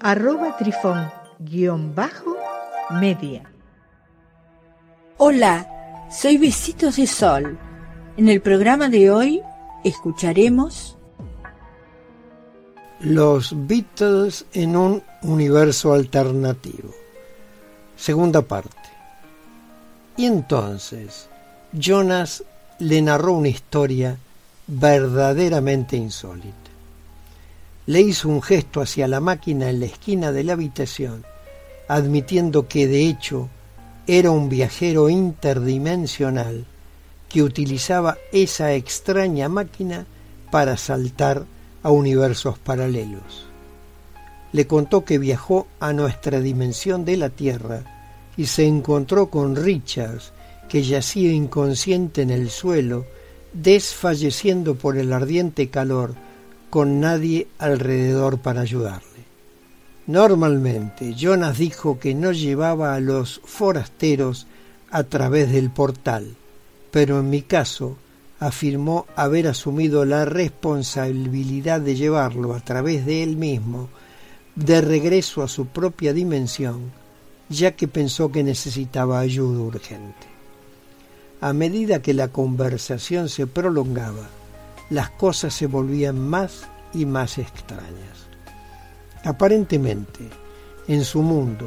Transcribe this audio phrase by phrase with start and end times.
[0.00, 3.42] arroba trifón-media.
[5.18, 7.58] Hola, soy Besitos de Sol.
[8.16, 9.42] En el programa de hoy
[9.84, 10.96] escucharemos
[13.00, 16.90] Los Beatles en un universo alternativo.
[17.96, 18.76] Segunda parte.
[20.16, 21.28] Y entonces,
[21.72, 22.44] Jonas
[22.78, 24.16] le narró una historia
[24.66, 26.65] verdaderamente insólita.
[27.86, 31.24] Le hizo un gesto hacia la máquina en la esquina de la habitación,
[31.88, 33.48] admitiendo que de hecho
[34.06, 36.64] era un viajero interdimensional
[37.28, 40.06] que utilizaba esa extraña máquina
[40.50, 41.44] para saltar
[41.82, 43.46] a universos paralelos.
[44.52, 47.82] Le contó que viajó a nuestra dimensión de la Tierra
[48.36, 50.32] y se encontró con Richards,
[50.68, 53.06] que yacía inconsciente en el suelo,
[53.52, 56.14] desfalleciendo por el ardiente calor,
[56.76, 59.24] con nadie alrededor para ayudarle.
[60.06, 64.46] Normalmente Jonas dijo que no llevaba a los forasteros
[64.90, 66.36] a través del portal,
[66.90, 67.96] pero en mi caso
[68.40, 73.88] afirmó haber asumido la responsabilidad de llevarlo a través de él mismo
[74.54, 76.92] de regreso a su propia dimensión,
[77.48, 80.26] ya que pensó que necesitaba ayuda urgente.
[81.40, 84.28] A medida que la conversación se prolongaba,
[84.90, 88.28] las cosas se volvían más y más extrañas.
[89.24, 90.28] Aparentemente,
[90.86, 91.66] en su mundo,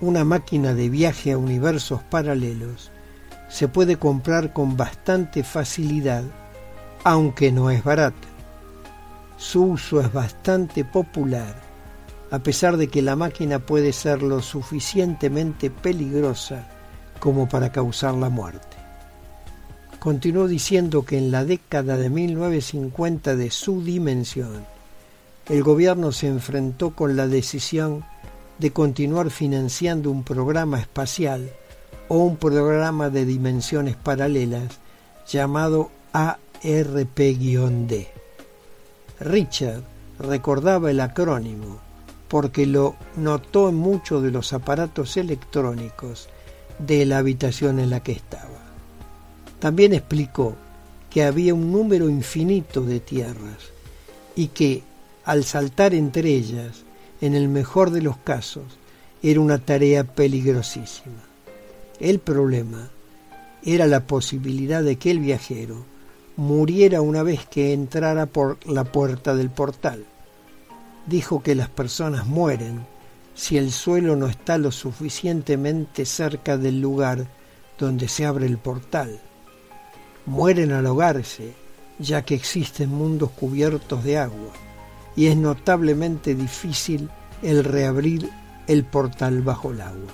[0.00, 2.90] una máquina de viaje a universos paralelos
[3.48, 6.24] se puede comprar con bastante facilidad,
[7.04, 8.28] aunque no es barata.
[9.36, 11.54] Su uso es bastante popular,
[12.30, 16.66] a pesar de que la máquina puede ser lo suficientemente peligrosa
[17.20, 18.81] como para causar la muerte.
[20.02, 24.66] Continuó diciendo que en la década de 1950 de su dimensión,
[25.48, 28.04] el gobierno se enfrentó con la decisión
[28.58, 31.52] de continuar financiando un programa espacial
[32.08, 34.80] o un programa de dimensiones paralelas
[35.28, 38.08] llamado ARP-D.
[39.20, 39.84] Richard
[40.18, 41.78] recordaba el acrónimo
[42.26, 46.28] porque lo notó en muchos de los aparatos electrónicos
[46.80, 48.51] de la habitación en la que estaba.
[49.62, 50.56] También explicó
[51.08, 53.70] que había un número infinito de tierras
[54.34, 54.82] y que,
[55.24, 56.82] al saltar entre ellas,
[57.20, 58.64] en el mejor de los casos,
[59.22, 61.22] era una tarea peligrosísima.
[62.00, 62.90] El problema
[63.62, 65.84] era la posibilidad de que el viajero
[66.36, 70.04] muriera una vez que entrara por la puerta del portal.
[71.06, 72.84] Dijo que las personas mueren
[73.36, 77.28] si el suelo no está lo suficientemente cerca del lugar
[77.78, 79.20] donde se abre el portal.
[80.26, 81.52] Mueren al ahogarse,
[81.98, 84.52] ya que existen mundos cubiertos de agua,
[85.16, 87.10] y es notablemente difícil
[87.42, 88.30] el reabrir
[88.66, 90.12] el portal bajo el agua.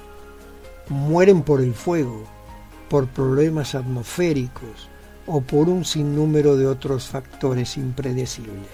[0.88, 2.24] Mueren por el fuego,
[2.88, 4.88] por problemas atmosféricos
[5.26, 8.68] o por un sinnúmero de otros factores impredecibles.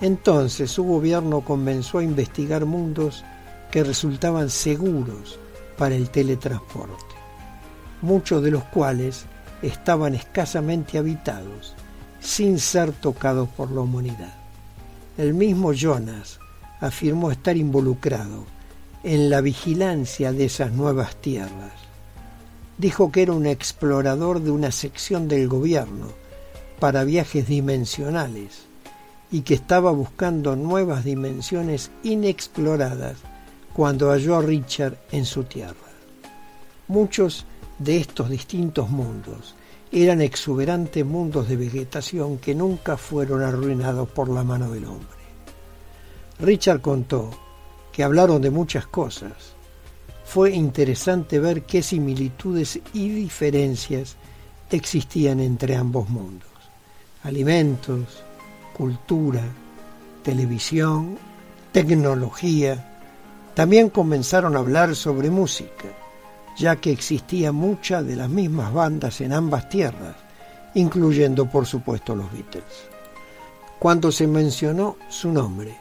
[0.00, 3.24] Entonces su gobierno comenzó a investigar mundos
[3.72, 5.38] que resultaban seguros
[5.76, 7.14] para el teletransporte,
[8.02, 9.26] muchos de los cuales
[9.62, 11.74] estaban escasamente habitados,
[12.20, 14.34] sin ser tocados por la humanidad.
[15.16, 16.38] El mismo Jonas
[16.80, 18.44] afirmó estar involucrado
[19.04, 21.72] en la vigilancia de esas nuevas tierras.
[22.78, 26.08] Dijo que era un explorador de una sección del gobierno
[26.80, 28.64] para viajes dimensionales
[29.30, 33.16] y que estaba buscando nuevas dimensiones inexploradas
[33.72, 35.74] cuando halló a Richard en su tierra.
[36.88, 37.46] Muchos
[37.78, 39.54] de estos distintos mundos
[39.92, 45.22] eran exuberantes mundos de vegetación que nunca fueron arruinados por la mano del hombre.
[46.40, 47.30] Richard contó
[47.92, 49.32] que hablaron de muchas cosas.
[50.24, 54.16] Fue interesante ver qué similitudes y diferencias
[54.70, 56.48] existían entre ambos mundos.
[57.22, 58.24] Alimentos,
[58.72, 59.42] cultura,
[60.22, 61.18] televisión,
[61.70, 62.98] tecnología.
[63.54, 65.88] También comenzaron a hablar sobre música,
[66.56, 70.16] ya que existía mucha de las mismas bandas en ambas tierras,
[70.74, 72.88] incluyendo por supuesto los Beatles.
[73.78, 75.76] Cuando se mencionó su nombre,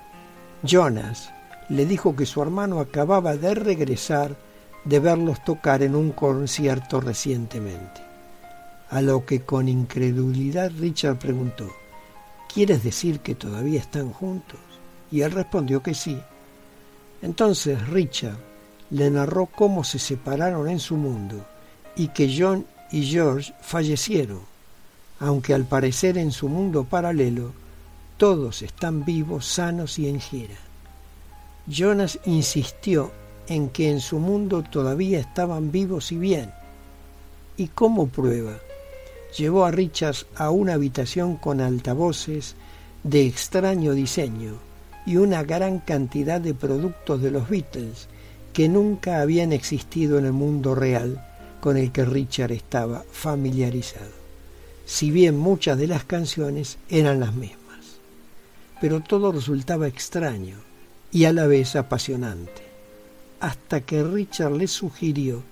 [0.63, 1.31] Jonas
[1.69, 4.35] le dijo que su hermano acababa de regresar
[4.83, 8.01] de verlos tocar en un concierto recientemente.
[8.89, 11.69] A lo que con incredulidad Richard preguntó,
[12.53, 14.59] ¿Quieres decir que todavía están juntos?
[15.09, 16.19] Y él respondió que sí.
[17.21, 18.50] Entonces Richard
[18.91, 21.45] le narró cómo se separaron en su mundo
[21.95, 24.41] y que John y George fallecieron,
[25.19, 27.53] aunque al parecer en su mundo paralelo
[28.17, 30.57] todos están vivos, sanos y en gira.
[31.67, 33.11] Jonas insistió
[33.47, 36.51] en que en su mundo todavía estaban vivos y bien.
[37.57, 38.57] Y como prueba,
[39.38, 42.55] llevó a Richards a una habitación con altavoces
[43.03, 44.53] de extraño diseño
[45.05, 48.07] y una gran cantidad de productos de los Beatles
[48.53, 51.25] que nunca habían existido en el mundo real
[51.59, 54.12] con el que Richard estaba familiarizado,
[54.86, 57.59] si bien muchas de las canciones eran las mismas.
[58.81, 60.57] Pero todo resultaba extraño
[61.12, 62.63] y a la vez apasionante,
[63.39, 65.44] hasta que Richard le sugirió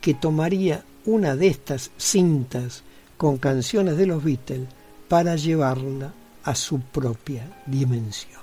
[0.00, 2.82] que tomaría una de estas cintas
[3.16, 4.68] con canciones de los Beatles
[5.08, 6.12] para llevarla
[6.44, 8.40] a su propia dimensión.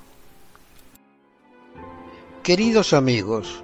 [2.44, 3.63] Queridos amigos,